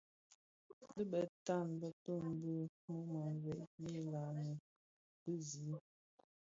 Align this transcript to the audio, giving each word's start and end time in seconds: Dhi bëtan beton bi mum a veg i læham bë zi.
Dhi 0.95 1.03
bëtan 1.11 1.67
beton 1.81 2.25
bi 2.41 2.53
mum 2.89 3.11
a 3.23 3.25
veg 3.43 3.69
i 3.89 3.91
læham 4.11 4.45
bë 5.23 5.33
zi. 5.49 5.71